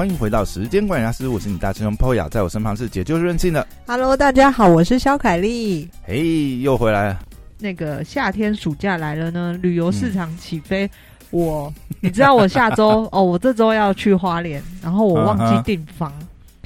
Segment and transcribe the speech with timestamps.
[0.00, 3.66] 欢迎回到时间管理师，我是你大师兄 Poya，在我身旁是解救任性的。
[3.86, 5.86] Hello，大家好，我是肖凯丽。
[6.04, 7.18] 嘿，又回来了。
[7.58, 10.90] 那个夏天暑假来了呢，旅游市场起飞。
[11.28, 11.70] 我，
[12.00, 16.10] 你知道我下周 哦，我这周要去花莲，然后我忘记订房，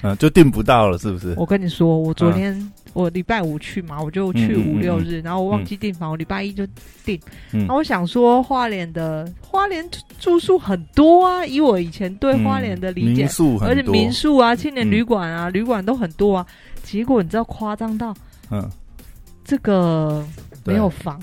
[0.02, 1.34] 嗯，就订不到了，是不是？
[1.36, 2.54] 我跟你说，我昨天、
[2.94, 6.66] 我礼拜五去嘛，我就去五六日，然后我忘记订房，我礼拜一就
[7.04, 7.20] 订。
[7.52, 7.60] 嗯。
[7.60, 9.84] 然后我想说，花莲的花莲
[10.18, 16.46] 住宿很多啊，以我以前对花莲的理解民，宿，而且民宿啊、青年旅馆啊、旅馆都很多啊。
[16.82, 18.14] 结果你知道夸张到
[18.50, 18.70] 嗯，
[19.44, 20.24] 这个
[20.64, 21.20] 没有房，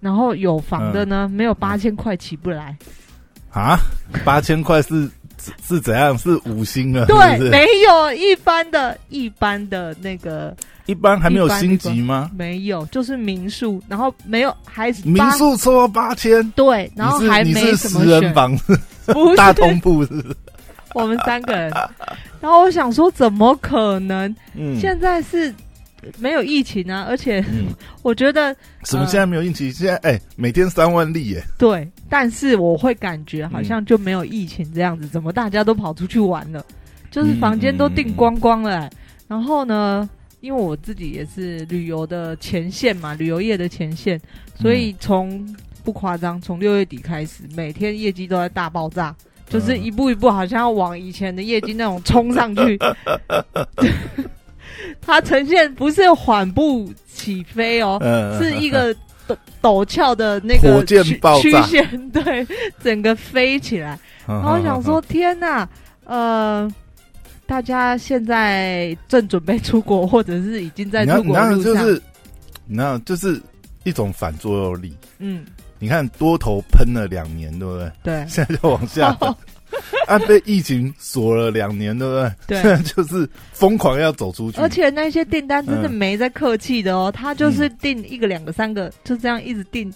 [0.00, 1.30] 然后有房的呢，嗯。
[1.30, 2.76] 没有八千块起不来。
[3.50, 3.78] 啊，
[4.24, 5.10] 八千块是
[5.42, 6.16] 是是怎样？
[6.18, 7.04] 是五星啊？
[7.06, 10.54] 对，没有一般的一般的那个
[10.86, 12.30] 一般还没有星级吗？
[12.36, 18.56] 没有，就是民宿，然后没有还是民八宿抽八千，对，然后还没什人房，
[19.06, 20.36] 不大是通铺是是？
[20.94, 21.70] 我们三个人。
[22.40, 24.34] 然后我想说，怎么可能？
[24.54, 25.54] 嗯，现在是
[26.18, 27.66] 没有疫情啊，而且嗯，
[28.02, 29.72] 我觉得什么现在没有疫情？
[29.72, 36.64] 现在哎，每天三万例耶，对，但是我会感觉好像就没有疫情这样子，怎么大家都跑出去玩了？
[37.10, 38.90] 就是房间都订光光了、欸
[39.28, 40.08] 然后呢，
[40.40, 44.20] 因为我自己也是旅游的前线嘛，旅游业的前线，
[44.58, 49.14] 所以从不夸张，从六月底开始，每天业绩都在大爆炸。
[49.48, 52.78] 就是一步一步，好像要往以前的业绩那种冲上去。
[55.00, 58.94] 它呈现不是缓步起飞哦，嗯，是一个
[59.26, 62.46] 陡陡峭的那个火箭曲爆曲线，对，
[62.82, 63.98] 整个飞起来。
[64.26, 65.68] 然然后我想说，天哪，
[66.04, 66.72] 呃，
[67.46, 72.00] 大家现在正准备出国，或者是已经在，出国路上，就是，
[72.66, 73.40] 你看，就是
[73.84, 74.96] 一种反作用力。
[75.18, 75.44] 嗯，
[75.78, 77.90] 你看多头喷了两年，对不对？
[78.02, 78.26] 对。
[78.28, 79.16] 现在就往下
[80.06, 82.14] 啊，被疫情锁了两年，对不
[82.46, 82.62] 对？
[82.62, 89.92] 对 就是疯狂要走出去，而且那些订单真的嗯没在客气的哦，他就是订一个、两个、三个，就这样一直订。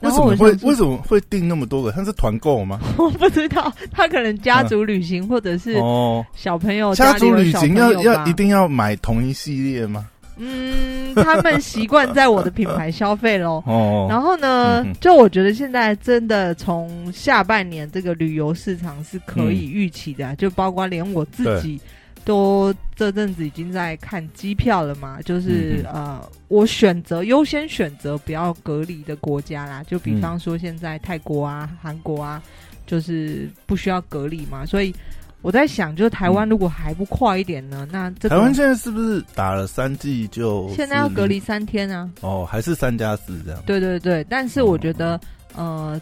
[0.00, 1.90] 为什么会为什么会订那么多个？
[1.90, 2.78] 他是团购吗？
[2.98, 10.06] 我不知道，他可能家族旅行、或者是哦，小朋友家族旅行要要一定要买同一系列吗？
[10.36, 13.62] 嗯，他们习惯在我的品牌消费喽。
[13.66, 21.80] 哦，然后呢，嗯就我觉得现在真的从下半年这个旅游市场是可以预期的啊、就包括连我自己
[22.24, 25.94] 都这阵子已经在看机票了嘛，就是、嗯。
[25.94, 30.20] 呃，我选择优先选择不要隔离的国家啦，就比嗯。
[30.20, 32.42] 方说现在泰国啊、韩国啊，
[32.86, 34.94] 就是不需要隔离嘛，所以。
[35.42, 37.86] 我在想，就是台湾如果还不快一点呢？
[37.92, 42.10] 那这个台湾现在是不是打了三剂就现在要隔离三天啊？
[42.20, 43.62] 哦，还是三加四这样？
[43.64, 45.20] 对对对，但是我觉得，
[45.54, 46.00] 呃，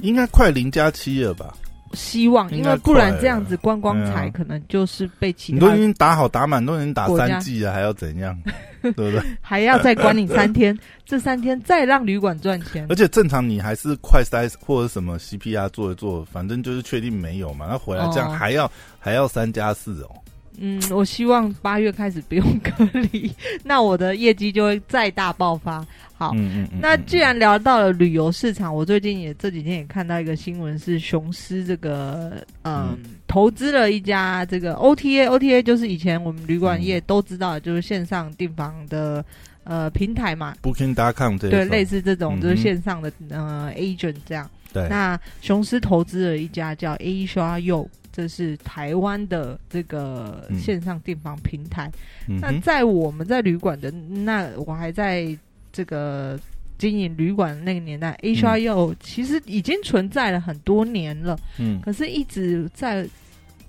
[0.00, 1.54] 应该快零加七了吧？
[1.92, 8.36] 希望，因为不然快这样子观光财可能就是被其你都已他经打好打满，都已经打三季了，还要怎样？
[8.82, 9.20] 对不对？
[9.40, 12.94] 还要再管你三天， 这三天再让旅馆赚钱而。
[12.94, 17.66] 且正常你还是快筛或者什么 CPR 做一做，反正就是确定没有嘛。
[17.68, 20.10] 那回来这样哦还要、还要三加四哦。
[20.58, 23.30] 嗯，我希望八月开始不用隔离，
[23.62, 25.84] 那我的业绩就会再大爆发。
[26.18, 26.78] 好，嗯嗯嗯。
[26.80, 32.96] 那既然聊到了旅游市场，我最近也这几天也看到一个新闻，是雄狮这个嗯。
[33.28, 39.22] 投资了一家这个 OTA，OTA 就是以前我们旅馆业都知道的，就是线上订房的
[39.64, 42.40] 呃平台嘛，Booking.com 这一对，类似这种嗯。
[42.40, 44.48] 就是线上的呃 agent 这样。
[44.72, 51.92] 对，那雄狮投资了一家叫 Asia You，这是台湾的这个嗯线上订房平台。
[52.26, 55.36] 嗯那在我们在旅馆的那，我还在
[55.70, 56.40] 这个
[56.78, 63.06] 经营旅馆的那个年代 You 其实已经存在了很多年了，嗯可是一直在。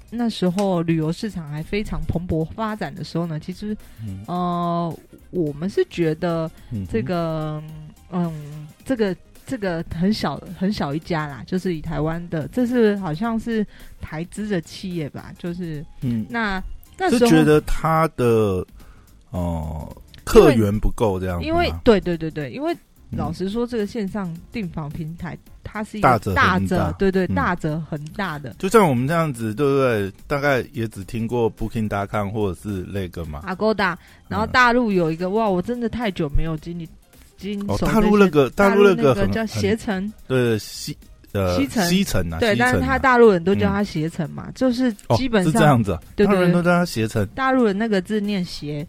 [0.09, 4.99] 那时候旅游市场还非常蓬勃发展的时候呢，其实嗯呃，
[5.31, 6.49] 我们是觉得
[6.89, 7.61] 这个，
[8.09, 8.31] 嗯，
[8.85, 9.13] 这个
[9.47, 13.65] 这个很小很小一家啦，就是以台湾的，这是好像是
[14.01, 16.61] 台资的企业吧，就是嗯，那
[16.97, 18.65] 那时候觉得他的
[19.31, 19.95] 哦、
[20.25, 22.73] 客源不够这样子，因为对对对对，因为
[23.11, 28.53] 嗯老实说，这个线上订房平台它是一大者个大者，对对，嗯大者很大的。
[28.59, 30.11] 就像我们这样子，对不对？
[30.27, 33.41] 大概也只听过 Booking.com 或者是那个嘛。
[33.47, 33.95] Agoda，
[34.27, 36.87] 然后大陆有一个哇，我真的太久没有经历
[37.37, 40.97] 经哦，大陆那个大陆那个叫携程，对西
[41.33, 48.85] 呃西城西城啊，对，但是他大陆人都叫他携程嘛，就是哦基本是这上样子大陆人都叫他携程大陆人那个字念携，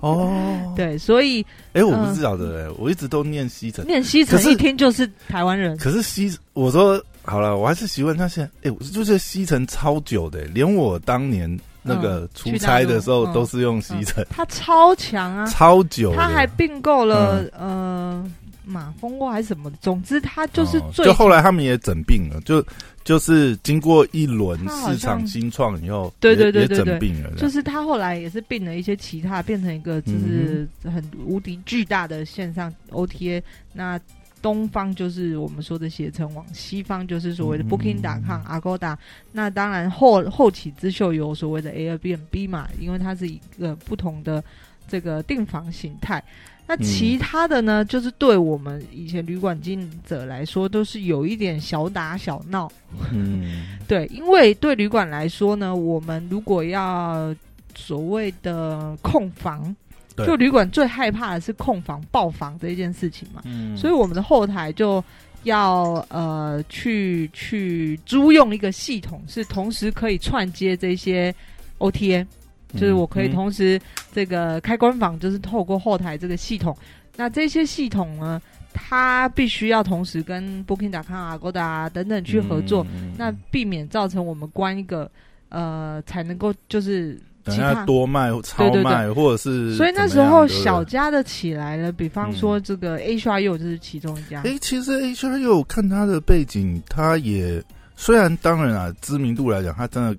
[0.00, 0.72] 哦。
[0.76, 3.84] 对，所以哎，我嗯不知道的哎，我一直都念西城。
[3.84, 5.76] 念西城一听就是台湾人。
[5.76, 11.58] 可是西，我说好了，我还是习惯它现在，哎、我就觉得吸尘超久的、连我当年
[11.88, 16.16] 那个出差的时候都是用吸尘，它超强啊，超久的。
[16.16, 18.24] 它还并购了、呃
[18.70, 22.62] 马蜂窝还是什么，总之它就是最、哦就后来他们也整并了，就
[23.02, 33.42] 就是经过一轮市场新创以后，对也也对对对对整并了，就是他后来也是并了一些其他，变成一个就是很无敌巨大的线上 OTA。
[33.72, 33.98] 那
[34.42, 38.96] 东方就是我们说的携程网，西方就是所谓的嗯 Booking.com、Agoda。
[39.32, 44.42] 那当然后后起之秀有所谓的 Airbnb 嘛，因为它是一个不同的
[44.86, 46.22] 这个订房形态。
[46.70, 52.70] 那其他的呢，就是对我们以前旅馆经营者来说，都是有一点小打小闹。
[53.10, 57.34] 嗯， 对，因为对旅馆来说呢，我们如果要
[57.74, 59.87] 所谓的控房，对
[60.26, 63.76] 就旅馆最害怕的是控房爆房这一件事情嘛，嗯。
[63.76, 65.02] 所以我们的后台就
[65.44, 71.34] 要呃去去租用一个系统，是同时可以串接这些
[71.78, 72.26] OTA，
[72.74, 73.80] 就是我可以嗯同时
[74.12, 76.76] 这个开关房，就是透过后台这个系统。
[77.16, 78.40] 那这些系统呢，
[78.72, 83.12] 它必须要同时跟 Booking.com 啊、Agoda 啊等等去合作，嗯。
[83.16, 85.10] 那避免造成我们关一个
[85.48, 87.84] 呃才能够就是等下。
[87.84, 94.42] 多卖、超卖，或者是所以那时候小家的起来了，比方说这个 H R U 就是其中一家。
[94.42, 97.62] 哎、其实 H R U 看他的背景，他也
[97.96, 100.16] 虽然当然啊，知名度来讲，他真的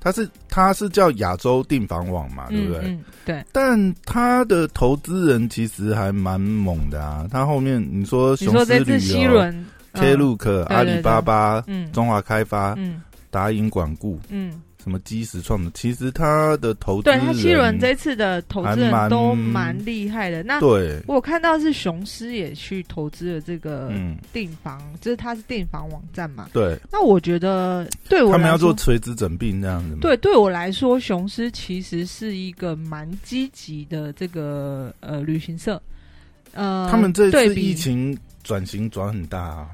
[0.00, 2.78] 他是他是叫亚洲订房网嘛，对不对？
[2.78, 3.44] 嗯嗯，对。
[3.52, 20.42] 但他的投资人其实还蛮猛的啊，他后面你说你雄狮旅游、轮 Klook、阿里巴巴、嗯中华开发、嗯达银管顾、嗯，什么基石创的，其实他的投资对他七轮这次的投资人都蛮厉害的。
[20.42, 26.48] 那对，我有看到是雄狮也去投资了这个嗯，订房，就是它是订房网站嘛。
[26.52, 35.80] 对，那我觉得对我他们要做垂直整并这样子嘛，对，对我来说，雄狮其实是一个蛮积极的这个呃旅行社。
[36.52, 39.68] 呃，他们这次疫情转型转很大啊，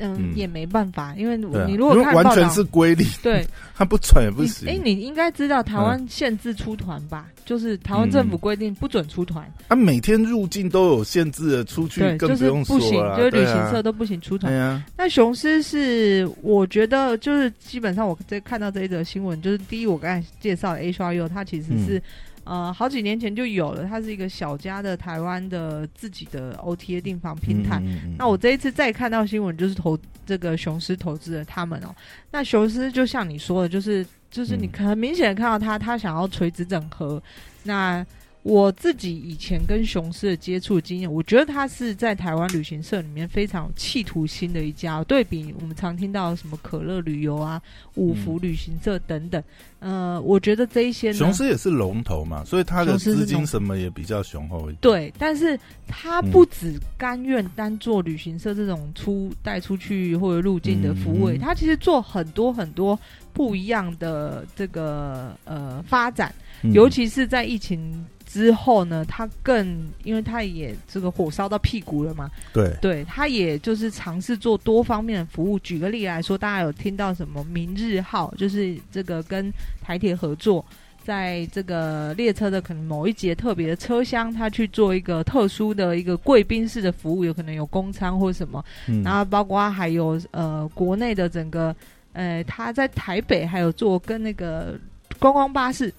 [0.00, 0.36] 嗯嗯。
[0.36, 4.68] 也没办法，因为你如果完全是规律，对， 他不转也不行。
[4.68, 7.26] 哎，你应该知道台湾限制出团吧？
[7.44, 14.82] 就是台湾政府规定不准出团，他每天入境都有限制的，出去对，就是更用说不行，了，就是旅行社都不行出团。
[14.96, 22.02] 那雄狮是，我觉得就是基本上我在看到这一则新闻，就是第一，我刚才介绍的 A 刷 U，它其实是、嗯
[22.50, 27.78] 呃好几年前就有了，它是一个小家的台湾的自己的 OTA 订房平台。
[27.78, 31.94] 嗯嗯嗯那我这一次再看到新闻，就是投这个雄狮投资的他们哦。
[32.32, 37.22] 那雄狮就像你说的，就是就是你嗯很明显的看到他，他想要垂直整合。
[37.62, 38.04] 那
[38.42, 45.04] 我自己以前跟雄狮的接触经验，我觉得他是在台湾旅行社里面非常有企图心的一家。
[45.04, 47.60] 对比我们常听到什么可乐旅游啊、
[47.96, 49.42] 五福旅行社等等，
[49.78, 54.78] 呃，我觉得这一些呢，雄狮也是龙头嘛，所以他的资金什么也比较雄厚一点。
[54.80, 62.98] 对，但是他不只甘愿单做旅行社这种出带出去或者入境的服务，嗯他其实做很多很多
[63.34, 75.58] 不一样的这个呃发展，嗯尤其是在疫情之后呢，他更因为他也这个火烧到屁股了嘛，对，对，他也就是尝试做多方面的服务。
[75.58, 79.52] 举个例来说，大家有听到什么明日号，就是这个跟
[79.82, 80.64] 台铁合作，
[81.02, 89.02] 在这个列车的可能某一节特别的车厢，他去做一个特殊的一个贵宾式的服务，有可能有公餐或什么，嗯。
[89.02, 91.74] 然后包括还有呃国内的整个
[92.12, 94.78] 呃他在台北还有做跟那个
[95.18, 95.92] 观光巴士，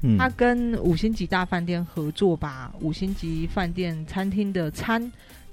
[0.00, 0.18] 嗯。
[0.18, 5.00] 他跟五星级大饭店合作，把五星级饭店餐厅的餐，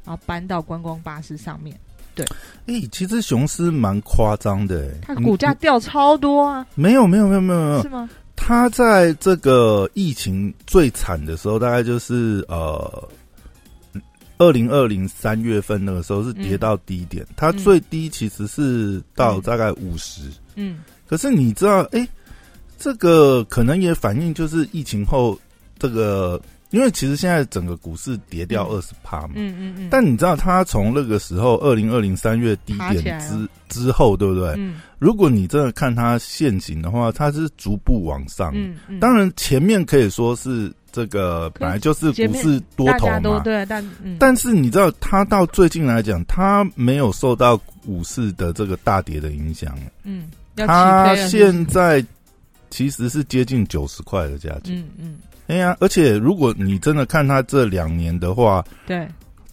[0.04, 1.78] 然后搬到观光巴士上面，
[2.14, 2.26] 对。
[2.68, 7.82] 哎、其实雄狮蛮夸张的、欸，它股价掉超多啊，没有没有没有没有没有。
[7.82, 8.10] 是，吗？
[8.36, 13.10] 它在这个疫情最惨的时候，大概就是呃，
[14.38, 20.80] 二零二零三月份那个时候是跌到低点，它最低其实是到大概五十、嗯。
[21.08, 22.08] 可是你知道，哎、
[22.86, 25.36] 这个可能也反映就是疫情后
[25.80, 26.40] 这个，
[26.70, 29.32] 因为其实现在整个股市跌掉二十趴嘛。
[29.34, 34.54] 嗯嗯嗯，但你知道，它从那个时候二零二零三月低点之之后，对不对？
[34.58, 38.52] 嗯如果你真的看它现行的话，它是逐步往上。
[38.54, 49.76] 嗯嗯，当然，前面可以说是这个本来就是股市多头嘛，对，但嗯，但是你知道，它到最近来讲，它没有受到股市的这个大跌的影响。
[50.04, 50.26] 嗯
[50.56, 52.04] 它现在
[52.70, 54.76] 其实是接近九十块的价钱。
[54.76, 55.18] 嗯嗯。
[55.48, 59.08] 哎呀，而且如果你真的看它这两年的话，对，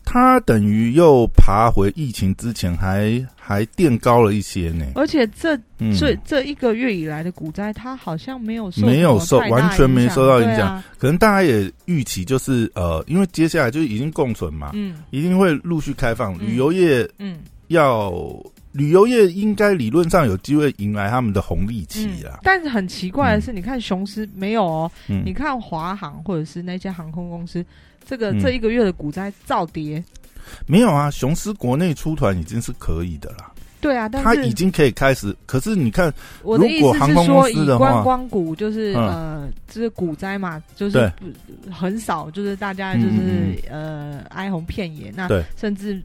[0.04, 4.86] 它等于又爬回疫情之前，还还垫高了一些呢。
[4.94, 10.68] 而且这嗯，这这一个月以来的股灾，它好像没有受没有受完全没受到影响。
[10.68, 10.84] 啊。
[10.98, 14.96] 可能大家也预期就是呃，因为接下来就已经共存嘛，嗯。
[15.10, 16.34] 一定会陆续开放。
[16.38, 16.46] 嗯。
[16.48, 17.40] 旅游业嗯。
[17.68, 18.10] 要
[18.72, 22.32] 旅游业应该理论上有机会迎来他们的红利期嗯。
[22.42, 27.64] 但是很奇怪的是，你看雄狮没有哦，嗯，你看华航或者是那些航空公司，
[28.04, 30.02] 这个嗯这一个月的股灾照跌。
[30.66, 35.34] 没有啊，雄狮国内出团已经是可以的啦，对啊，但是它已经可以开始。
[35.46, 36.12] 可是你看，
[36.42, 41.10] 我的意思是说，以观光股就是、嗯呃，就是股灾嘛，就是
[41.70, 45.12] 很少，就是大家就是、嗯呃哀鸿遍野。
[45.14, 46.02] 那甚至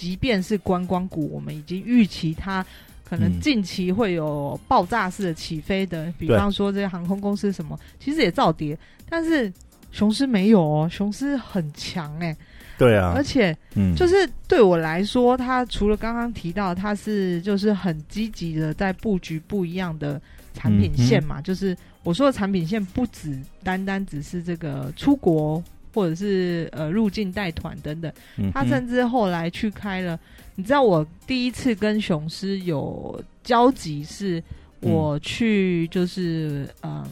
[0.00, 2.64] 即便是观光股，我们已经预期它
[3.04, 3.38] 可能嗯。
[3.38, 8.78] 近期会有爆炸式的起飞的，比方说这些航空公司什么，其实也造跌，
[9.10, 9.52] 但是
[9.92, 12.34] 雄狮没有哦，雄狮很强哎、
[12.78, 13.12] 对啊。
[13.14, 20.18] 而，且嗯，就是对我来说，它除了刚刚提到，它是就是很积极的在布局不一样的
[20.54, 28.12] 产品线嘛，就是我说的产品线不只单单只是这个出国或者是呃入境带团等等，
[28.52, 30.18] 他甚至后来去开了，
[30.54, 34.42] 你知道我第一次跟雄狮有交集是
[34.80, 37.04] 我去就是嗯。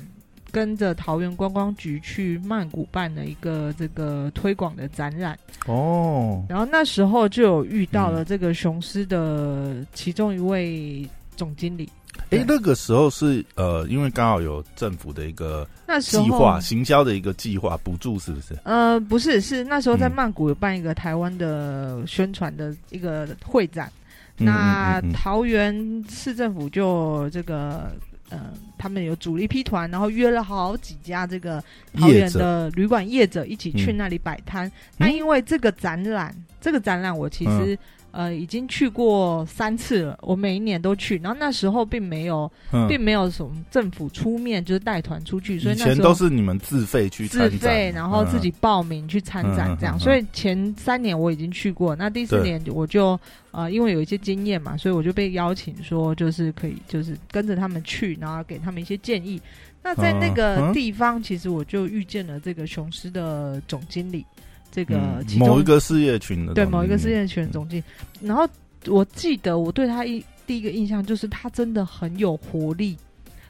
[0.50, 11.06] 跟着桃园观光局去曼谷办了一个这个推广的展览，哦，然后那时候就有遇到了这个雄狮的其中一位
[11.37, 11.87] 总经理。
[12.31, 15.67] 哎对，那个时候是呃，因为刚好有政府的一个
[16.00, 18.59] 计划，行销的一个计划补助，是不是？
[18.65, 23.91] 呃，不是，是那时候在嗯曼谷有办一个台湾的宣传的一个会展，
[24.38, 27.91] 嗯那桃园市政府就这个。
[28.31, 34.71] 呃，他们有组了一批团，然后约了好几家这个桃园的旅馆业者一起去嗯那里摆摊。
[34.99, 37.79] 那因为这个展览，这个展览我其嗯实、
[38.11, 41.19] 呃已经去过三次了，我每一年都去。
[41.19, 49.99] 然后那时候并没有，嗯并没有什么政府出面，就是带团出去，所以以前那时候都是你们自费去自费，然后自己嗯报名去参展这样。
[49.99, 53.19] 所以前三年我已经去过，那第四年我就
[53.50, 59.41] 呃因为有一些经验嘛，所以我就被邀请说就是可以就是跟着他们去，然后给他们一些建议。
[59.81, 64.27] 那在那嗯个嗯地方，其实我就遇见了这个雄狮的总经理，
[64.70, 67.84] 这个嗯其中某一个事业群的对某一个事业群的总经理。
[68.20, 68.48] 然后
[68.87, 72.96] 我记得我对他一第一个印象就是他真的很有活力，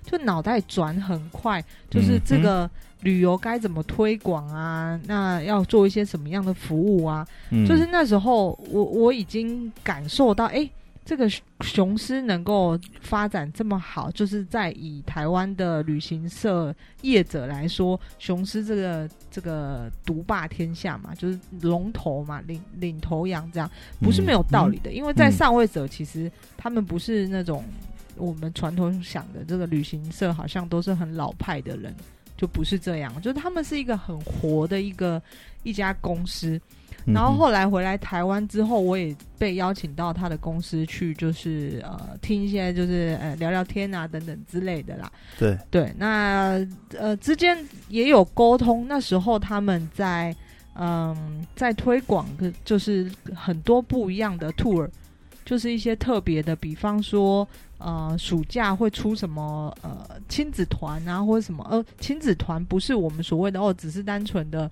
[0.05, 2.69] 就脑袋转很快，就是这个
[3.03, 4.99] 旅游该怎么推广啊？
[5.07, 7.27] 那要做一些什么样的服务啊？
[7.51, 10.69] 嗯就是那时候我我已经感受到，哎、
[11.09, 11.27] 这个
[11.63, 23.71] 雄狮能够发展这么好，就是在以台湾的旅行社业者来说，雄狮这个这个独霸天下嘛，就是龙头嘛，领领头羊这样，
[24.03, 24.93] 不是没有道理的。
[24.93, 27.65] 因为在嗯上位者，其实他们不是那种
[28.17, 31.95] 我们传统想的这个旅行社，好像都是很老派的人，
[32.37, 35.23] 就不是这样，就是他们是一个很活的一个
[35.63, 36.61] 一家公司。
[37.09, 45.11] 嗯然后后来回来台湾之后，我也被邀请到他的公司去，就是呃听一些就是呃聊聊天啊等等之类的啦。
[45.39, 46.65] 对，对，那
[46.99, 47.57] 呃之间
[47.89, 48.87] 也有沟通。
[48.87, 50.37] 那时候他们在
[50.75, 54.87] 嗯在推广的，就是很多不一样的 tour，
[55.47, 57.49] 就是一些特别的，比方说
[57.79, 64.71] 呃暑假会出什么呃亲子团啊，或者什么呃亲子团不是我们所谓的哦，只是单纯的。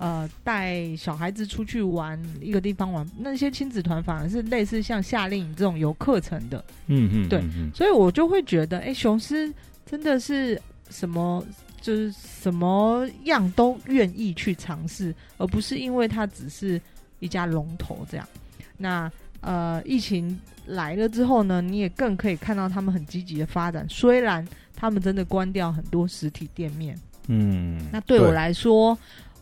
[0.00, 7.42] 呃，带小孩子出去玩一个地方玩，那些亲子团反而是类似像夏令营这种有课程的，嗯嗯，对
[7.74, 9.52] 所以我就会觉得，哎、雄狮
[9.84, 11.44] 真的是什么，
[11.80, 16.80] 就是什么样都愿意去尝试，而不是因为它只是
[17.18, 18.28] 一家龙头这样。
[18.76, 23.84] 那呃，疫情来了之后呢，你也更可以看到他们很积极的发展。
[23.88, 28.96] 虽然他们真的关掉很多实体店面，嗯，那对我来说，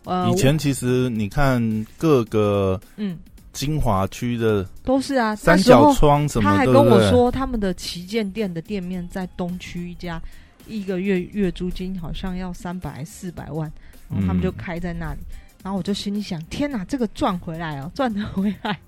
[0.07, 1.61] 呃，以前其实你看
[1.99, 3.19] 各个嗯
[3.53, 10.21] 金华区的都是啊，三角窗什么，他还跟我说，他们的旗舰店的店面在东区一家，
[10.67, 13.71] 一个月月租金好像要三百四百万，
[14.09, 15.21] 然后他们就嗯开在那里，
[15.63, 18.79] 然后我就心里想，天哪，这个赚回来哦， 赚得回来。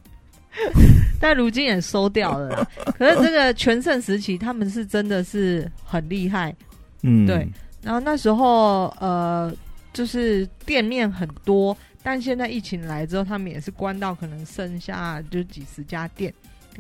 [1.21, 2.67] 但如今也收掉了啦。
[2.99, 6.55] 可是这个全盛时期，他们是真的是很厉害。
[7.03, 7.47] 嗯，对
[7.83, 9.53] 然后那时候呃，
[9.99, 16.33] 就是店面很多，但现在疫情来之后，他们也是关到可能剩下就几十家店。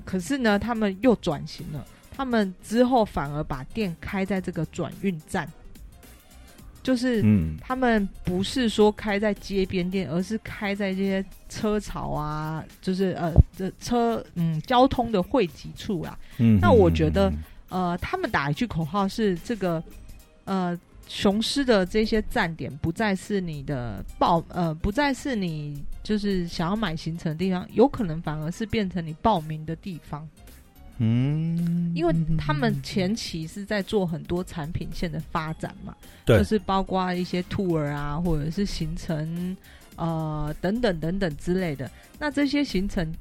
[0.04, 5.50] 可是呢，他们又转型了，他们之后反而把店开在这个转运站，
[6.80, 16.16] 就是嗯他们不是说开在街边店，而是开在这些车潮啊，就是呃这车嗯交通的汇集处啊。
[16.36, 19.82] 嗯，那我觉得嗯呃，他们打一句口号是这个
[20.44, 20.78] 呃。
[21.08, 30.28] 雄狮的这些站点不再是你的报呃，不再是你就是想要买行程的地方，有可能反而是变成你报名的地方。
[30.98, 39.56] 嗯，因为他们前期是在做很多产品线的发展嘛，对就是包括一些 tour 啊，或者是行程
[39.96, 41.90] 呃等等等等之类的。
[42.18, 43.14] 那这些行程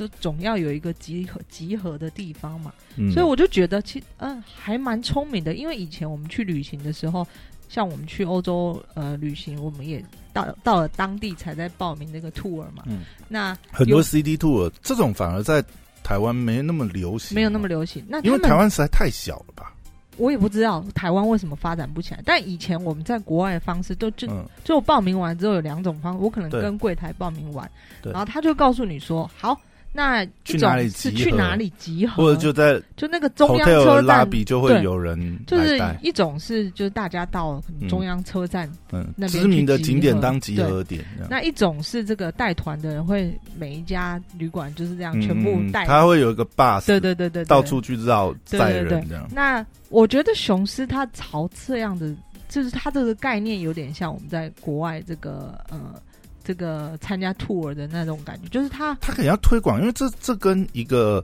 [0.00, 5.52] 就总要有一个集合集合的地方嘛，嗯所以我就觉得其嗯、还蛮聪明的。
[5.54, 7.26] 因为以前我们去旅行的时候，
[7.68, 10.02] 像我们去欧洲呃旅行，我们也
[10.32, 12.82] 到到了当地才在报名那个 tour 嘛。
[12.86, 15.62] 嗯那很多 CD tour 这种反而在
[16.02, 18.02] 台湾没那么流行，没有那么流行。
[18.08, 19.74] 那因为台湾实在太小了吧？
[20.16, 27.70] 我也不知道台湾为什么发展不起来，但以前我们在国外的方式都就、嗯就报名完之后有两种方，我可能跟柜台报名完，
[28.02, 29.58] 然后他就告诉你说，好，
[29.92, 49.28] 那去哪里是去哪里集合，或者就在就那个中央车站，拉比就会有人就是，一种是就是大家到中央车站，嗯，那边知名的景点当集合点，那一种是这个带团的人会每一家旅馆就是这样嗯全部嗯带，他会有一个 bus，对对对对对，到处去绕载人这样。
[49.32, 52.14] 那我觉得雄狮它朝这样的，
[52.48, 56.00] 就是它这个概念有点像我们在国外这个呃
[56.42, 61.22] 这个参加 tour 的那种感觉，就是他他肯定要推广，因为这这跟一个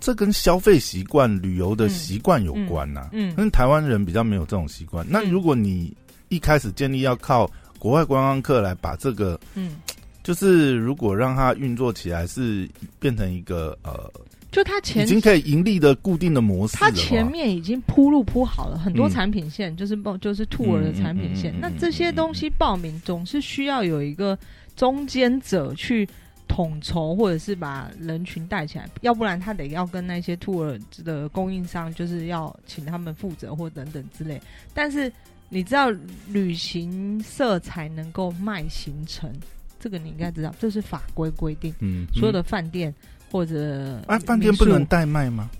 [0.00, 5.06] 这跟消费习惯、旅游的习惯有关呐、嗯因为台湾人比较没有这种习惯。
[5.08, 5.96] 那嗯如果你
[6.28, 9.76] 一开始建立要靠国外观光客来把这个，嗯，
[10.22, 14.10] 就是如果让它运作起来，是变成一个呃
[14.50, 21.54] 就它前已经可以盈利的固定的模式它前面已经铺路铺好了很多嗯产品线，就是报就是 tour 的产品线。
[21.60, 24.38] 那这些东西报名总是需要有一个
[24.74, 26.08] 中间者去
[26.48, 34.40] 统筹，或者是把人群带起来，要不然他得要跟那些 tour 的供应商，就是要请他们负责或等等之类。
[34.72, 35.12] 但是
[35.50, 35.90] 你知道，
[36.28, 39.30] 旅行社才能够卖行程，
[39.78, 42.94] 这个你应该知道，这是法规规定，嗯，所有的的饭店
[43.30, 45.50] 或者啊，饭店不能代卖吗？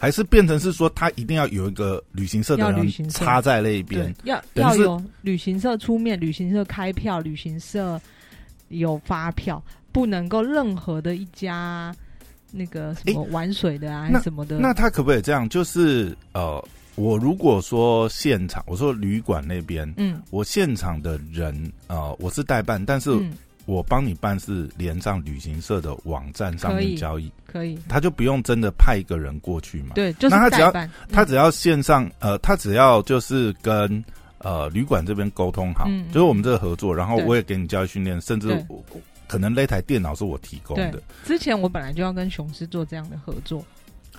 [0.00, 8.00] 还是变成是说，他一定要有一个旅行社的旅人插在那对边？，要要有旅行社出面，旅行社开票，旅行社
[8.68, 11.92] 有发票，不能够任何的一家
[12.52, 15.48] 那个什么玩水的啊，什么的，那他可不可以这样？
[15.48, 23.32] 就是呃，我如果说现场，我说旅馆那边，嗯我现场的人呃，我是代办，但是嗯，
[23.68, 29.90] 我帮你办事连上旅行社的网站上面交易，可以，他就不用真的派一个人过去嘛。
[29.94, 30.72] 对，就是那他只要
[31.12, 34.02] 他只要线上呃，他只要就是跟
[34.38, 38.82] 呃旅馆这边沟通好，嗯就是我们这个合作，然后我也给你教育训练，甚至我
[39.26, 40.98] 可能那台电脑是我提供的。
[41.26, 43.62] 之前我本来就要跟雄狮做这样的合作，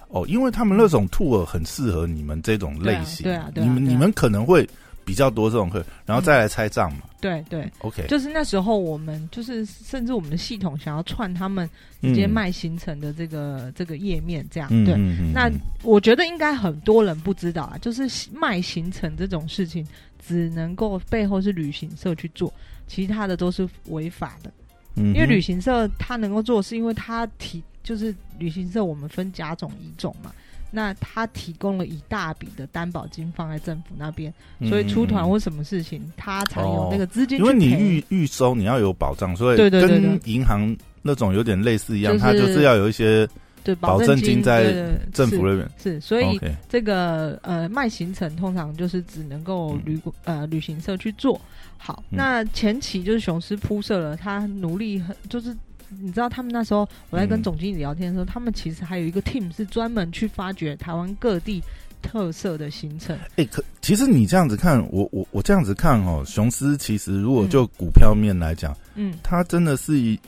[0.10, 3.66] 哦，因为他们那种 tour 很适合你们这种类型，对啊对啊对啊对啊。
[3.66, 4.70] 你们你们可能会
[5.10, 11.68] 比较多这种课，然后再来拆账嘛、对对，o k 就是那时候我们就是甚至我们的系统想要串他们
[12.00, 14.94] 直接卖行程的这个、这个页面，这样对。
[14.94, 15.50] 嗯嗯那
[15.82, 19.84] 我觉得应该很多人不知道啊，就是卖行程这种事情，
[20.24, 22.54] 只能够背后是旅行社去做，
[22.88, 24.52] 其他的都是违法的。
[24.96, 30.32] 因因为旅行社他能够做，是因为他提就是旅行社我们分甲种乙种嘛，
[30.72, 34.34] 那他提供了一大笔的担保金放在政府那边，
[34.68, 43.28] 所以出团或什么事情，他才有那个资金因为你预预收你要有保障，所以对对对跟银行那种有点类似一样，就是它就是要有一些
[43.64, 45.68] 对保证证金在政府那边。
[45.82, 51.40] 是，所以这个呃卖行程通常就是只能够嗯旅、呃旅行社去做
[51.78, 52.04] 好。
[52.12, 55.56] 嗯那前期就是雄狮铺设了，他努力很就是。
[56.02, 57.44] 你知道他们那时候我在跟嗯。
[57.44, 61.62] 总经理聊天的时候，他们其实还有一个 team 是专门去发掘台湾各地
[62.02, 63.18] 特色的行程。
[63.38, 70.20] 哎、可其实你这样子看，我我我这样子看哦，雄狮其实如果就股票面来讲，嗯，它真的是一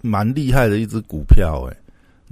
[0.00, 1.76] 蛮厉害的一只股票哎、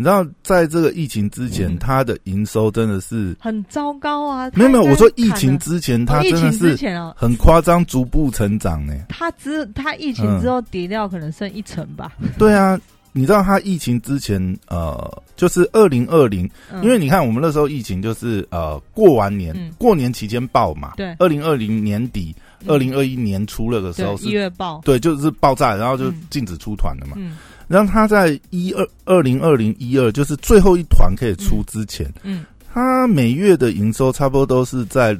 [0.01, 1.77] 你知道，在这个疫情之前，嗯。
[1.79, 4.51] 它的营收真的是很糟糕啊！
[4.55, 6.75] 没有没有，我说疫情之前，它真的是
[7.15, 12.13] 很夸张，逐步成长呢、他之他疫情嗯之后跌掉可能剩一成吧。
[12.39, 12.81] 对啊，
[13.13, 16.83] 你知道它疫情之前，呃，就是二零二零，嗯。
[16.83, 19.71] 因为你看我们那时候疫情就是呃过完年，嗯。
[19.77, 21.15] 过年期间爆嘛，对。
[21.19, 22.35] 二零二零年底，
[22.67, 26.23] 二零二一年初那个时候是一是，月爆，对，就是爆炸，然后就嗯。
[26.31, 27.13] 禁止出团了嘛。
[27.17, 27.25] 嗯。
[27.27, 27.37] 然
[27.79, 35.17] 后他在一二二零二零一二，就是最后一团可以出之前，嗯他每月的营收差不多都是在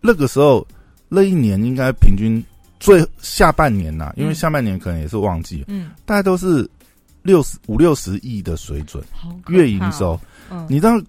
[0.00, 0.66] 那个时候
[1.08, 2.42] 那一年应该平均
[2.78, 6.68] 最下半年呐、因为嗯下半年可能也是旺季，嗯，大概都是
[7.22, 9.02] 六十五六十亿的水准
[9.48, 10.18] 月营收。，
[10.50, 11.00] 嗯，你知道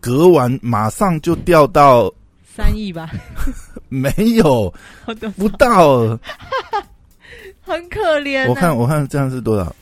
[0.00, 2.12] 隔完马上就掉到
[2.44, 3.10] 三亿吧，
[3.88, 4.72] 没有
[5.36, 6.18] 不到，
[7.62, 8.48] 很可怜啊。
[8.48, 9.74] 我看我看这样是多少？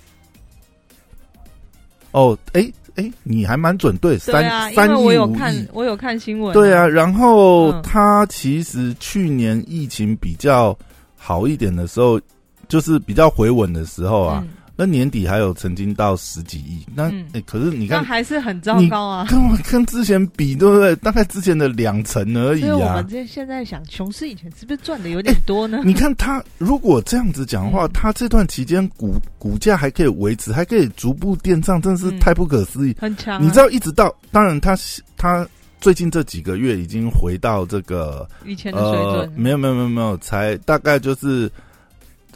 [2.14, 10.77] 哦，哎哎，你还蛮准对，三啊，三亿我有看我有看新闻，对啊，，然后他其实去年疫情比较
[11.16, 12.20] 好一点的时候，
[12.68, 16.84] 就是比较回稳的时候啊，嗯，那年底还有曾经到十几亿。
[16.94, 17.10] 那、
[17.46, 19.26] 可是你看，那还是很糟糕啊。
[19.30, 20.96] 跟我跟之前比，对不对？
[20.96, 23.06] 大概之前的两成而已啊所以我们。
[23.08, 25.80] 这现在想，熊市以前是不是赚的有点多呢？
[25.84, 32.96] 你看他如果这样子讲的话，嗯它这段期间股股价还可以维持，还可以逐步垫上，真是嗯太不可思议。
[33.00, 34.76] 很强啊，你知道，一直到当然他
[35.16, 35.46] 他
[35.80, 41.50] 最近这几个月已经回到这个以前的水呃准，，没有没有没有没有，才大概就是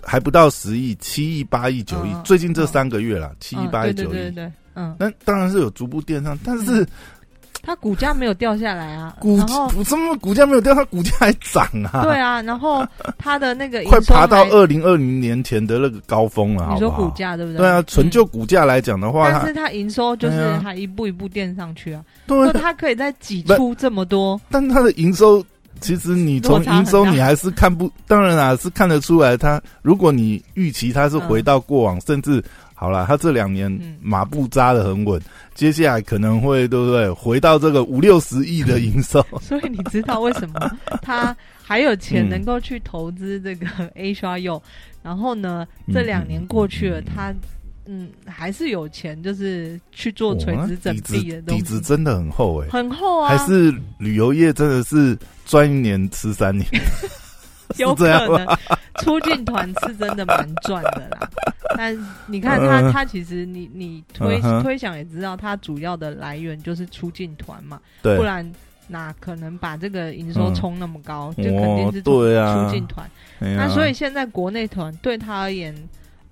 [0.09, 2.11] 还不到十亿，七亿、八亿、九亿。
[2.13, 4.09] 嗯最近这三个月啦，七亿、嗯八亿、九亿。
[4.09, 6.87] 对对对，嗯，那当然是有逐步垫上，但是
[7.63, 9.39] 它股价没有掉下来啊，股
[9.85, 12.03] 什么股价没有掉，它股价还涨啊！
[12.03, 12.87] 对啊，然后
[13.19, 17.11] 它的那个快爬到二零二零年前的那个高峰了，你说股？
[17.15, 17.59] 价对不对？
[17.59, 25.45] 对啊，纯嗯就股价来讲的话，它但是它营收就是对啊还一步一步垫上去啊，对说，它可以再挤出这么多，但它的营收，
[25.81, 32.43] 其实你从营收你还是看不，当然啊是看得出来他，如果你预期他是回到过往，甚至
[32.75, 35.21] 好了，他这两年嗯马步扎的很稳，
[35.55, 37.11] 接下来可能会对不对？
[37.11, 40.71] 回到这个五六十亿的营收， 所以你知道为什么
[41.03, 44.61] 他还有钱嗯能够去投资这个 A 刷柚？
[45.03, 47.33] 然后呢，嗯这两年过去了，他
[47.91, 56.69] 嗯还是有钱，就是去做垂直整底子壁的东底子西，真的很厚哎、很厚啊，还是旅游业真的是赚一年吃三年，
[57.79, 58.47] 有可能。
[59.01, 61.31] 出境团是真的蛮赚的啦。
[61.79, 61.97] 但
[62.27, 62.93] 你看他，嗯。
[62.93, 68.17] 他其实你你推嗯推想也知道，他主要的来源就是出境团嘛，对。
[68.17, 68.45] 不，然
[68.89, 70.55] 哪可能把这个营收嗯。
[70.55, 71.33] 冲那么高？
[71.37, 72.67] 就肯定是哦对啊。
[72.67, 73.09] 出境团。
[73.39, 75.73] 那所以现在国内团对他而言，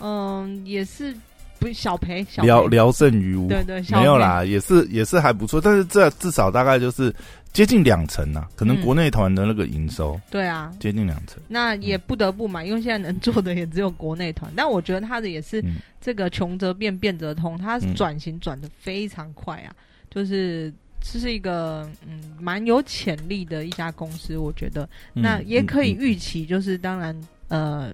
[0.00, 1.14] 嗯，也是
[1.58, 2.46] 不小赔小赔。
[2.46, 7.14] 聊聊胜于无，对对没有啦，也是也是还不错，但是这至少大概就是
[7.52, 8.82] 接近两成呐，可能嗯。
[8.82, 14.50] 国内团的那个营收对啊，接近两成，那也不得不买，因为现在能做的也只有国内团。
[14.56, 15.76] 但我觉得他的也是嗯。
[16.00, 17.94] 这个穷则变，变则通，它嗯。
[17.94, 19.74] 转型转的非常快啊，
[20.08, 24.88] 就是这是一个嗯蛮有潜力的一家公司，我觉得。
[25.12, 27.90] 那嗯也可以预期，就是当然呃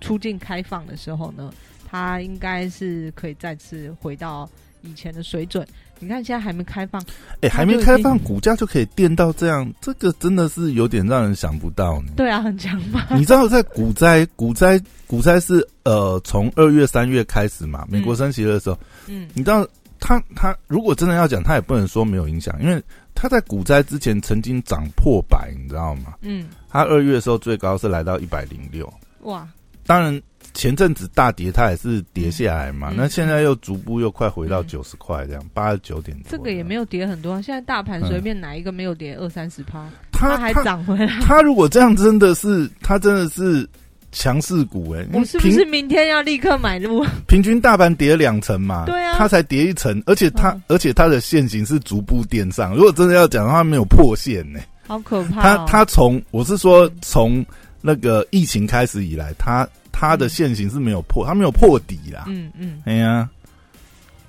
[0.00, 1.52] 出境开放的时候呢，
[1.90, 4.48] 它应该是可以再次回到
[4.82, 5.66] 以前的水准。
[6.00, 7.02] 你看现在还没开放，
[7.40, 12.12] 哎，还没开放，股价就可以垫到这样，这个真的是有点让人想不到呢。
[12.14, 13.08] 对啊，很强吧？
[13.16, 19.66] 你知道在股灾，股灾，股灾是呃从二月、三月开始嘛，美国升息的时候，嗯你知道
[19.98, 22.80] 它它如果真的要讲，它也不能说没有影响，因为
[23.12, 26.14] 它在股灾之前曾经涨破百，你知道吗？
[26.20, 28.88] 嗯，它二月的时候最高是来到一百零六，
[29.22, 29.48] 哇，
[29.84, 30.22] 当然
[30.54, 36.24] 前阵子大跌，它也是跌下来嘛，嗯那现在又逐步又快回到嗯九十块这样，八十九点多。
[36.30, 41.20] 这个也没有跌很多啊，现在大盘嗯随便哪一个没有跌二三十趴，它它还涨回来。
[41.20, 43.68] 它如果这样真的是，它真的是
[44.10, 47.04] 强势股哎、我是不是明天要立刻买入？
[47.26, 52.74] 平均大盘跌两成嘛，对啊它才跌一层，而且它、嗯而且它的线型是逐步垫上。
[52.74, 55.66] 如果真的要讲的话，没有破线呢、好可怕、它哦！
[55.68, 57.44] 它从我是说从
[57.82, 59.68] 那个疫情开始以来，它
[60.00, 62.22] 它的线型是没有破，它没有破底啦。
[62.28, 63.28] 嗯嗯，哎呀，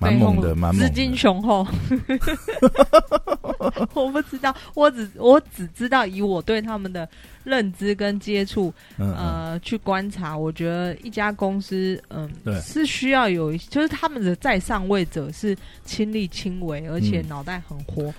[0.00, 1.16] 蛮猛的，蛮猛资金。
[1.16, 1.64] 雄厚。
[3.94, 7.08] 我不知道，我只我只知道以我对他们的
[7.44, 12.60] 认知跟接触，嗯嗯，呃，去观察，我觉得一家公司，嗯，对。
[12.60, 17.28] 是需要有一，就是他们的在上位者是亲力亲为，而且嗯。
[17.28, 18.12] 脑袋很活，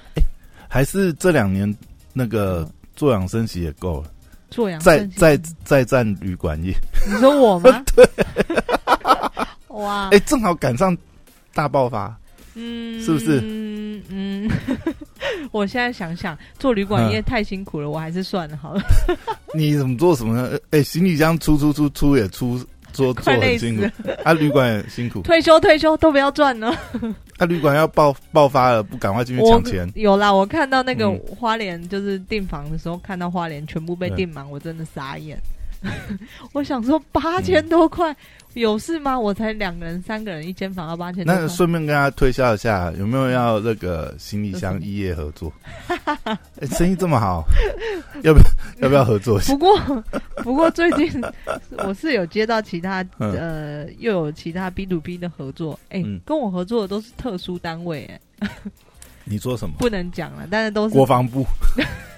[0.69, 1.75] 还是这两年
[2.13, 2.71] 那个嗯。
[2.95, 4.09] 做养生息也够了，
[4.51, 6.75] 做养生息再再再战旅馆业，
[7.09, 7.83] 你说我吗？
[7.95, 8.07] 对，
[9.69, 10.95] 哇，哎，正好赶上
[11.53, 12.15] 大爆发。
[12.53, 13.39] 嗯，是不是？
[13.41, 14.03] 嗯。
[14.09, 14.49] 嗯，
[15.51, 18.83] 我现在想想，做旅馆业太辛苦了，我还是算了好了，
[19.55, 20.59] 你怎么做什么呢？
[20.71, 22.59] 哎，行李箱出出出出也出，
[22.91, 24.17] 做做 快累死很辛苦了。。
[24.23, 26.69] 啊，旅馆也辛苦，退休退休都不要赚了。
[27.37, 29.89] 啊，旅馆要爆爆发了，不赶快进去抢钱？
[29.95, 35.37] 有啦，我看到那个嗯花莲，就是订房的时候，看到花莲全部被订满，我真的傻眼。
[36.53, 38.15] 我想说八千多块，
[38.53, 39.17] 有事吗？
[39.19, 41.33] 我才两个人、三个人一间房要八千多。
[41.33, 45.51] 那顺便跟他推销一下，有没有要那个行李箱一夜合作？
[46.25, 47.43] 哎，生意这么好，
[48.23, 48.45] 要不要
[48.81, 49.39] 要不要合作？
[49.47, 50.03] 不过，
[50.43, 51.21] 不过最近
[51.85, 58.09] 我是有接到其他嗯呃，又有其他 B to B 的合作，哎、嗯跟我合作的都是特殊单位、
[58.39, 58.49] 哎，
[59.23, 59.75] 你做什么？
[59.79, 61.45] 不能讲了，但是都是国防部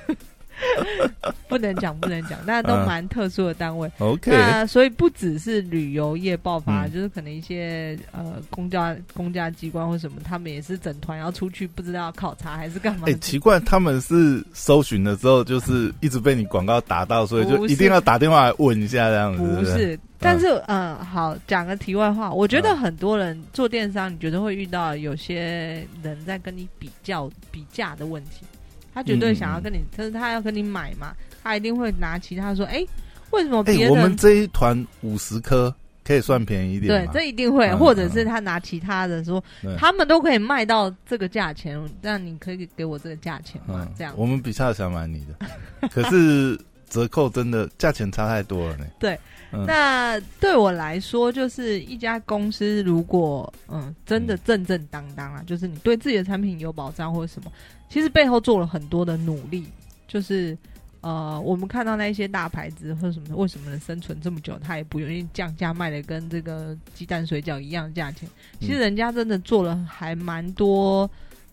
[1.47, 3.89] 不能讲，不能讲，但是都嗯蛮特殊的单位。
[3.99, 6.91] ，OK，那所以不只是旅游业爆发，嗯。
[6.93, 13.13] 就是可能一些呃公家公家机关或什么，他们也是整团要出去，不知道要考察还是干嘛哎、。
[13.15, 28.45] 奇怪，他们是搜寻的时候，就是一直被你广告打到，所以就一定要打电话来问一下这样子，不是，但是嗯、呃好，讲个题外话，我觉得很多人做电商，你觉得会遇到有些人在跟你比较比价的问题，
[28.93, 32.85] 他绝对想要跟你，但是他要跟你买嘛，他一定会拿其他说，哎、
[33.31, 37.13] 为什么哎、别人、我们这一团五十颗可以算便宜一点对？
[37.13, 43.87] 这一定会，嗯或者是他拿其他的说，对他们都可以卖到这个价钱，那你可以给我这个价钱嘛？
[43.87, 45.47] 嗯，这样我们比较想买你的，
[45.89, 48.85] 可是折扣真的价钱差太多了呢。
[48.99, 49.17] 对，
[49.53, 57.51] 嗯那对我来说，就是一家公司如果嗯真的正正当当啊，就是你对自己的产品有保障或者什么，
[57.89, 59.67] 其实背后做了很多的努力，
[60.07, 60.57] 就是。
[61.05, 64.57] 呃，我们看到那一些大牌子或者什么，为什么能生存这么久？
[64.63, 68.29] 他也不愿意降价卖的跟这个鸡蛋水饺一样的价钱。
[68.61, 71.09] 其实人家真的做了还蛮多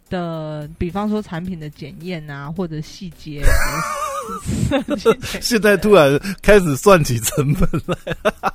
[0.08, 3.42] 的，比方说产品的检验啊，或者细节
[5.40, 7.97] 现在突然开始算起成本来，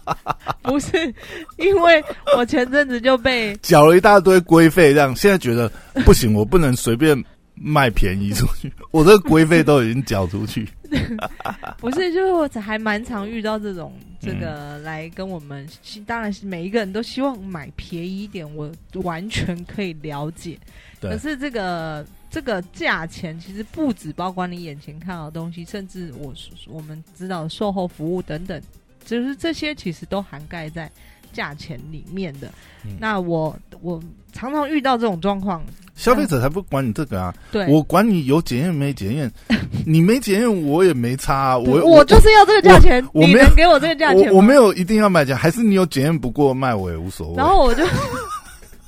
[0.64, 1.14] 不是，
[1.58, 2.04] 因为
[2.38, 5.72] 我前阵子就被缴了一大堆规费，这样现在觉得
[6.04, 7.22] 不行，我不能随便
[7.54, 10.68] 卖便宜出去，我这个规费都已经缴出去。
[11.78, 20.58] 不是，就是我还蛮常遇到这种这个来跟我们，希当然是每一个人都希望买便宜一点，我完全可以了解。
[21.02, 26.34] 可是这个这个价钱其实不止包括你眼前看到的东西，甚至我
[26.68, 28.62] 我们知道的售后服务等等，
[29.06, 30.92] 就是这些其实都涵盖在
[31.32, 32.50] 价钱里面的。
[32.84, 35.64] 嗯那我我常常遇到这种状况，
[35.96, 39.32] 消费者才不管你这个啊，对我管你有检验没检验，
[39.88, 47.36] 你没检验我也没差、啊，我我就是要这个价钱，你我我没有能给我这个价钱我我没有一定要买价，还是你有检验不过卖我也无所谓。
[47.38, 47.86] 然后我就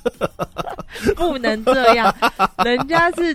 [1.16, 2.14] 不能这样，
[2.64, 3.34] 人家是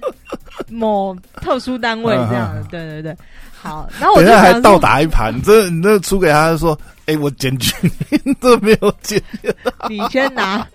[0.69, 3.15] 某特殊单位这样的，对对对。
[3.61, 7.73] 好，然后我等就还倒打一盘，这你这出给他就说，哎、我检举
[8.09, 9.55] 你，这没有检验，
[9.89, 10.67] 你先拿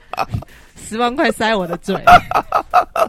[0.88, 1.94] 十万块塞我的嘴，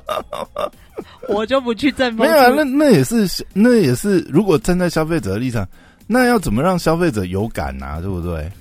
[1.30, 5.66] 我就不去证明没有啊，那那也是那也是，如果站在消费者的立场，
[6.08, 8.52] 那要怎么让消费者有感啊，对不对？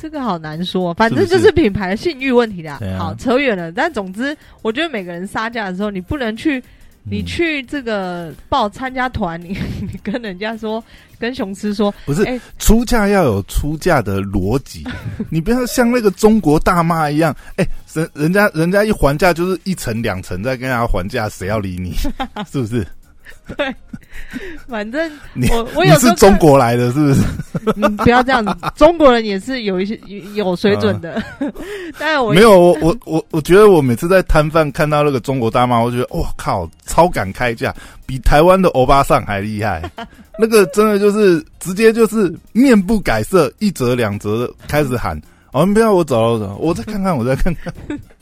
[0.00, 3.70] 这个好难说，反正就是是品牌的信誉问题啦好，扯远了。
[3.70, 6.62] 但总之，我觉得每个人杀价的时候，你不能去，
[7.02, 9.48] 你嗯去这个报参加团，你
[9.82, 10.82] 你跟人家说，
[11.18, 14.86] 跟雄狮说，不是、哎出价要有出价的逻辑，
[15.28, 21.92] 你不要像那个中国大妈一样，哎、人人家人家一还价就是一层两层在跟人家还价，谁要理你？
[22.50, 22.86] 是不是？
[23.56, 23.74] 对，
[24.68, 27.22] 反正你我我你有时候是中国来的，是不是？
[27.76, 31.22] 嗯，不要这样子，中国人也是有一些有有水准的，
[31.98, 37.74] 但是我没有，我我我我觉得我每次在摊贩看到那个中国大妈，我觉得哇靠，超敢开价，
[38.06, 39.82] 比台湾的欧巴桑还厉害。
[40.38, 45.20] 那个真的就是直接就是面不改色，一折两折开始喊。
[45.52, 47.74] 哦，你不要我走了，我走了，我再看看，我再看看，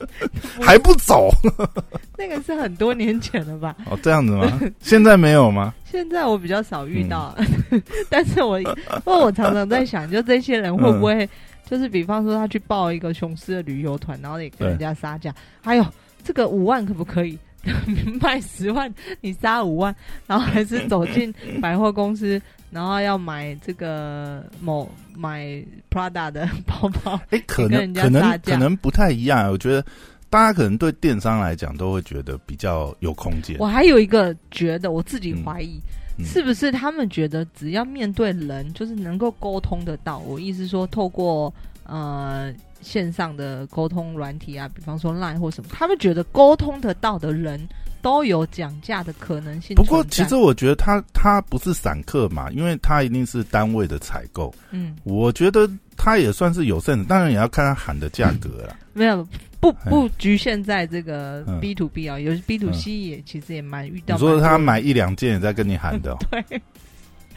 [0.61, 1.31] 还不走？
[2.17, 3.77] 那个是很多年前了吧？
[3.91, 4.61] 哦，这样子吗？
[4.81, 5.75] 现在没有吗？
[5.85, 7.35] 现在我比较少遇到，
[7.71, 11.29] 嗯但是我因为我常常在想，就这些人会不会，
[11.69, 15.87] 就是比方说他去报一个雄狮的旅游团，然后也跟人家杀价，还有
[16.25, 17.39] 这个五万可不可以？
[18.21, 19.95] 卖十万，你杀五万，
[20.27, 22.41] 然后还是走进百货公司，
[22.71, 29.51] 然后要买这个某买 Prada 的包包，哎、可能可能可能不太一样。
[29.51, 29.85] 我觉得
[30.31, 33.67] 大家可能对电商来讲都会觉得比较有空间我。
[33.67, 35.81] 还有一个觉得，我自己怀疑、
[36.19, 40.19] 嗯是不是他们觉得只要面对人，就是能够沟通得到。
[40.19, 47.69] 我意思说，透过呃线上的沟通软体啊，比方说 Line 或什么，他们觉得沟通得到的人
[48.01, 54.55] 都有讲价的可能性不过，其实我觉得他他不是散客嘛，因为他一定是单位的采购。
[54.71, 58.77] 嗯，我觉得他也算是有 sense，当然也要看他喊的价格啦。
[58.93, 59.27] 没有
[59.61, 61.61] 不不局限在这个嗯。
[61.61, 66.63] B to B 啊，有 B to C 也其实也蛮遇到你说他买一两件也在跟你喊的、哦， 对。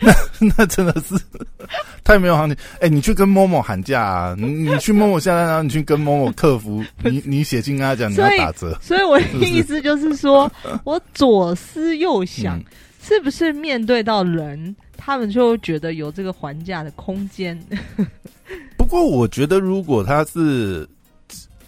[0.01, 0.13] 那
[0.57, 1.15] 那真的是
[2.03, 2.57] 太没有行情。
[2.79, 8.77] 哎，你去跟某某喊价啊，你你去某某下单，然后你去跟某某客服， 你你写信跟他讲你要打折。
[8.81, 10.51] 所以我的意思就是说，
[10.83, 12.59] 我左思右想，
[13.01, 17.57] 是不是面对到人，他们就会觉得有这个还价的空间？
[18.75, 20.87] 不过我觉得，如果他是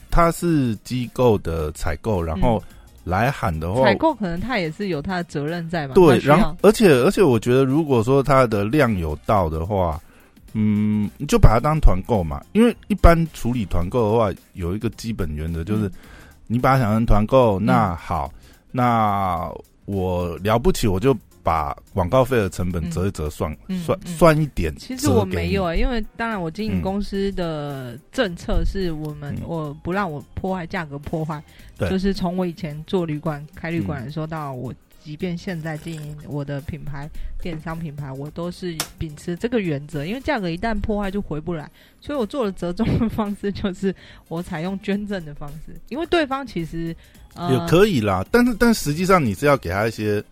[0.10, 2.62] 他是机构的采购，然后。
[3.03, 5.93] 来喊的话，采购可能他也是有他的责任在嘛。
[5.93, 9.99] 对，然后而且而且，我觉得如果说它的量有到的话，
[10.53, 12.41] 嗯，你就把它当团购嘛。
[12.53, 15.91] 因为一般处理团购的话，有一个基本原则就是，
[16.47, 18.31] 你把它想成团购，那好，
[18.71, 19.51] 那
[19.85, 21.15] 我了不起我就。
[21.43, 23.53] 把广告费的成本折一折，算
[23.86, 24.73] 算算一点。
[24.77, 31.43] 其实我没有啊，因为当然我经营公司的政策是我们我不让我破坏价格破坏，
[31.77, 37.10] 就是从我以前做旅馆开旅馆的时候到我，即便现在经营我的品牌
[37.41, 43.93] 电商品牌，我都是秉持这个原则，因为价格一旦破坏就回不来，所以我做了折中的方式，就是
[44.29, 46.95] 我采用捐赠的方式，因为对方其实
[47.49, 50.23] 也可以啦，但是但实际上你是要给他一些。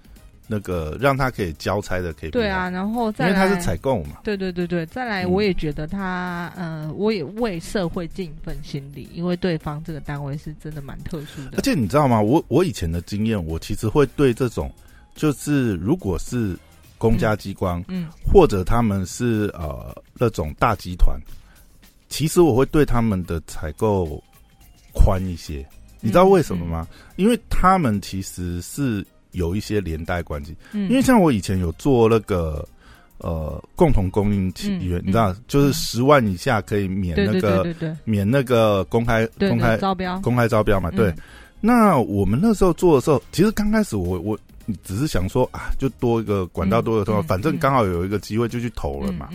[0.52, 11.52] 那个让他可以交差的，可以对啊，然后再因为他是采购嘛，对对对对，再来我也觉得他，呃，我也为社会尽一份心力，因为对方这个单位是真的蛮特殊的。
[11.58, 12.22] 而且你知道吗？
[12.22, 14.70] 我我以前的经验，我其实会对这种，
[15.16, 16.54] 就是如果是
[16.98, 21.18] 公家机关，嗯，或者他们是呃那种大集团，
[22.10, 24.22] 其实我会对他们的采购
[24.94, 25.66] 宽一些。
[26.02, 26.86] 你知道为什么吗？
[27.16, 29.06] 因为他们其实是。
[29.32, 32.68] 有一些连带关系，因为像我以前有做那个
[33.18, 37.66] 呃共同供应企业，你知道，就是十万以下可以免那个
[38.04, 40.20] 免那个公开公开招标。
[40.20, 40.92] 公开招标嘛？
[40.92, 41.14] 对。
[41.60, 44.38] 那我们那时候做的时候，其实刚开始我我
[44.84, 49.30] 只是想说啊，就多一个管道，多一个通道，反正刚好有一个机会就去投了嘛。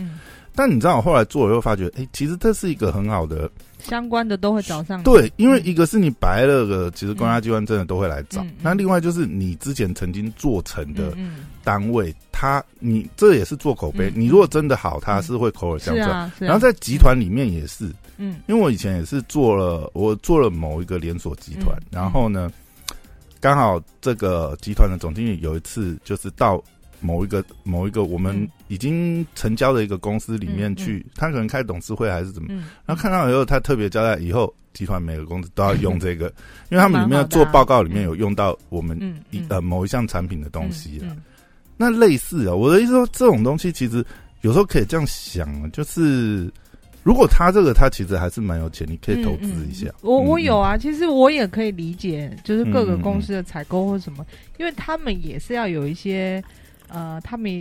[0.57, 5.03] 但你知道，我后来做了又发觉，哎，其实这是一个很好的相关的都会找上。
[5.03, 8.43] 对，因为一个是你白了个，其实公家机关真的都会来找。
[8.59, 11.15] 那另外就是你之前曾经做成的
[11.63, 14.11] 单位，他你这也是做口碑。
[14.15, 16.31] 你如果真的好，他是会口耳相传。
[16.39, 17.85] 然后在集团里面也是，
[18.17, 22.51] 嗯，因为我以前也是做了，我做了某一个连锁集团，然后呢，
[23.39, 26.59] 刚好这个集团的总经理有一次就是到。
[26.99, 32.53] 某一个某一个我们已经成交的一个公司里面去，他可能开董事会还是怎么，
[32.85, 36.27] 然后看到以后，他特别交代以后集团每个公司都要用这个，
[36.69, 38.99] 因为他们里面做报告里面有用到我们
[39.31, 41.15] 一呃某一项产品的东西啊。
[41.77, 44.03] 那类似啊，我的意思说，这种东西其实
[44.41, 46.51] 有时候可以这样想，就是
[47.03, 49.87] 如果他这个他其实还是蛮有钱，你可以投资一下。
[50.01, 54.25] 我我有啊，其实我也可以理解，就是各个公司的采购或什么，
[54.57, 56.43] 因为他们也是要有一些。
[56.89, 57.51] 呃，他们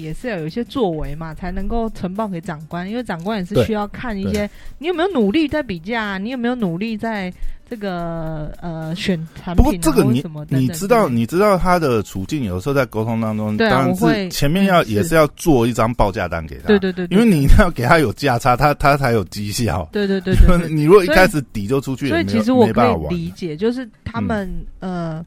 [0.00, 7.32] 也是要有一些作为嘛，才能够呈报给长官，因为长官也是需要看一些你有没有努力在比价，你有没有努力在
[7.68, 9.64] 这个呃选产品。
[9.64, 19.88] 不过这个你你知道，你知道他的处境，有时候在沟通当中，当然是前面要也是要做一张报价单给他，对对对，因为你要给他有价差，他他才有绩效。
[19.92, 20.34] 对对对，
[20.70, 24.48] 你如果一开始底就出去，所以其实我可以理解，就是他们
[24.80, 25.24] 呃。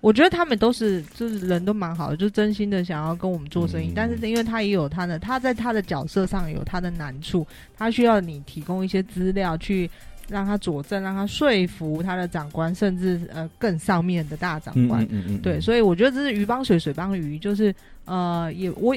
[0.00, 3.92] 我觉得他们都是，就是人都蛮好的，就真心的想要跟我们做生意。
[3.94, 9.90] 但是因为他也有他的，他在他的角色上有他的难处，他需要你提供一些资料去
[10.28, 15.06] 让他佐证，让他说服他的长官，甚至呃更上面的大长官。
[15.42, 18.96] 对，所以我觉得这是鱼帮水，水帮鱼，就是呃也我。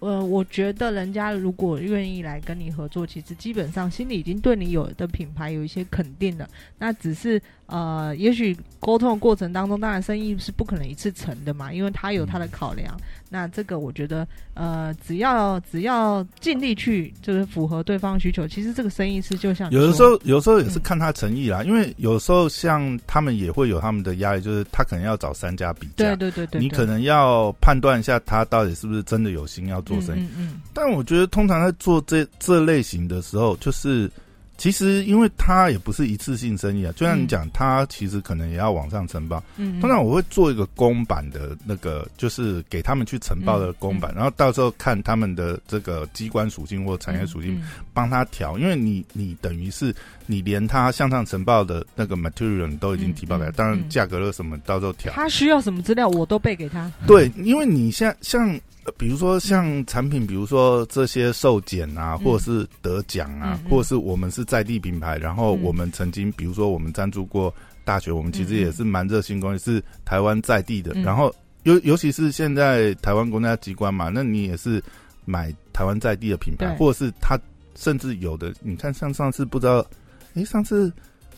[0.00, 6.48] 呃，我觉得人家如果愿意来跟你合作，其实基本上心里已经对你有的品牌有一些肯定了。
[6.78, 12.96] 那只是呃，也许沟通的过程当中，当然生意是不可能一次成的嘛，因为他有他的考量。
[13.28, 18.48] 那这个我觉得，呃，只要只要尽力去，就是符合对方需求。
[18.48, 21.62] 其实这个生意是就像有的时候，有时候也是看他诚意啦。
[21.62, 30.22] 因为有时候像他们也会有他们的压力，就是他可能要找三家比价，对对对对，你可能要判断一下他到底是不是真的有心要做生意。
[30.22, 30.60] 嗯嗯。
[30.72, 34.10] 但我觉得通常在做这这类型的时候，就是。
[34.58, 39.42] 其实，因为它也不是一次性生意啊，就像你讲，它其实可能也要往上呈报。
[39.56, 47.62] 嗯，通常我会做一个公版的那个，就是给他们去呈报的公版，然后到时候看他们的这个机关属性或产业属性，
[47.94, 48.58] 帮他调。
[48.58, 49.94] 因为你你等于是
[50.28, 55.12] 你连他向上呈报的那个 material 都已经提报来，当然价格了什么到时候调。
[55.14, 56.88] 他需要什么资料，我都备给他。
[57.06, 58.56] 对，因为你像像。
[58.96, 67.54] 比如说像产品，比如说这些受检啊，或者是得奖啊，或者是我们是在地品牌，然后我们曾经，比如说我们赞助过
[67.84, 70.94] 大学，我们其实也是蛮热心公益，是台湾在地的。
[71.02, 71.30] 然后
[71.64, 74.82] 尤尤其是现在台湾国家机关嘛，那你也是
[75.26, 77.38] 买台湾在地的品牌，或者是他
[77.74, 79.84] 甚至有的，你看像上次不知道，
[80.38, 80.92] 诶，上次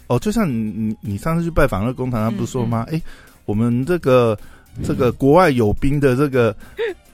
[0.07, 2.87] 哦，就像你你你上次去拜访那个工厂，他不是说吗？
[2.93, 3.01] 哎，
[3.45, 4.39] 我们这个
[4.85, 6.55] 这个国外有兵的这个。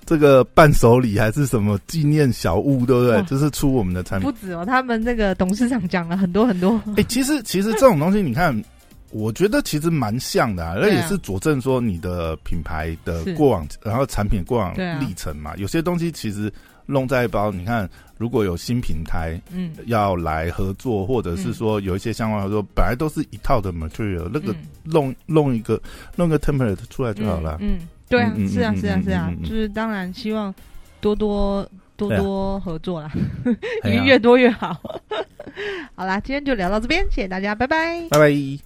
[0.08, 3.20] 这个伴手礼还是什么纪念小物，对不对？
[3.24, 4.38] 就是出我们的产品不。
[4.38, 8.56] 止哦，他们那个董事长讲了很多很多，哎、其实其实这种东西，你看，
[9.10, 15.56] 我觉得其实蛮像的、啊，那啊也是佐证说你的品牌的过往，然后产品过往历程嘛。
[15.56, 16.52] 有些东西其实
[16.86, 25.80] 弄在一包，你看，如果有新平台嗯，要来合作，或者是说有一些相关合作，本来都是一套的 material，那个嗯弄弄一个
[26.16, 27.58] 弄个 template 出来就好了。
[27.60, 30.54] 嗯，嗯对啊，是啊，嗯是啊，嗯是啊就是当然希望
[31.00, 33.10] 多多多多合作啦，
[33.82, 34.80] 哎呀越多越好。
[35.94, 38.06] 好啦，今天就聊到这边，谢谢大家，拜拜。
[38.10, 38.58] 拜拜。